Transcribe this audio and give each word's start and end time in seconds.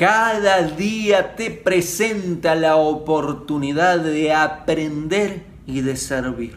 Cada 0.00 0.62
día 0.62 1.36
te 1.36 1.50
presenta 1.50 2.54
la 2.54 2.76
oportunidad 2.76 3.98
de 3.98 4.32
aprender 4.32 5.44
y 5.66 5.82
de 5.82 5.94
servir. 5.94 6.56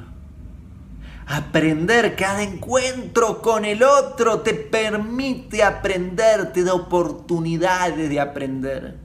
Aprender, 1.27 2.15
cada 2.15 2.41
encuentro 2.41 3.41
con 3.41 3.65
el 3.65 3.83
otro 3.83 4.39
te 4.39 4.53
permite 4.53 5.61
aprender, 5.61 6.53
te 6.53 6.63
da 6.63 6.73
oportunidades 6.73 8.09
de 8.09 8.17
aprender. 8.21 8.97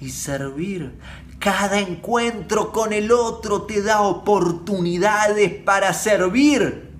Y 0.00 0.10
servir, 0.10 0.98
cada 1.38 1.78
encuentro 1.78 2.72
con 2.72 2.92
el 2.92 3.12
otro 3.12 3.62
te 3.62 3.80
da 3.80 4.00
oportunidades 4.00 5.52
para 5.54 5.92
servir. 5.92 6.90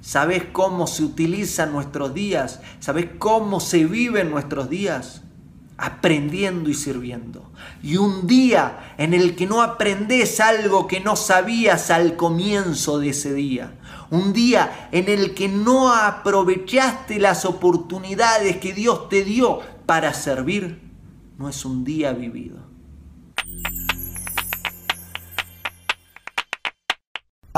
¿Sabes 0.00 0.44
cómo 0.52 0.86
se 0.86 1.02
utilizan 1.02 1.72
nuestros 1.72 2.14
días? 2.14 2.60
¿Sabes 2.78 3.08
cómo 3.18 3.58
se 3.58 3.84
viven 3.84 4.30
nuestros 4.30 4.70
días? 4.70 5.24
Aprendiendo 5.78 6.68
y 6.68 6.74
sirviendo. 6.74 7.50
Y 7.82 7.96
un 7.96 8.26
día 8.26 8.94
en 8.98 9.14
el 9.14 9.34
que 9.36 9.46
no 9.46 9.62
aprendes 9.62 10.40
algo 10.40 10.86
que 10.86 11.00
no 11.00 11.16
sabías 11.16 11.90
al 11.90 12.16
comienzo 12.16 12.98
de 12.98 13.10
ese 13.10 13.32
día. 13.32 13.78
Un 14.10 14.32
día 14.32 14.88
en 14.92 15.08
el 15.08 15.34
que 15.34 15.48
no 15.48 15.94
aprovechaste 15.94 17.18
las 17.18 17.44
oportunidades 17.44 18.58
que 18.58 18.72
Dios 18.72 19.08
te 19.08 19.24
dio 19.24 19.60
para 19.86 20.12
servir. 20.12 20.80
No 21.38 21.48
es 21.48 21.64
un 21.64 21.84
día 21.84 22.12
vivido. 22.12 22.68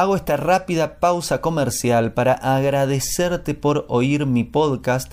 Hago 0.00 0.16
esta 0.16 0.38
rápida 0.38 0.98
pausa 0.98 1.42
comercial 1.42 2.14
para 2.14 2.32
agradecerte 2.32 3.54
por 3.54 3.84
oír 3.88 4.24
mi 4.24 4.44
podcast 4.44 5.12